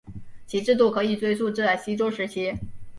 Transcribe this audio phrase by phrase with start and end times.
[0.47, 2.55] 其制度可以追溯至西周时期。